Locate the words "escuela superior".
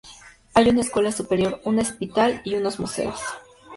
0.81-1.61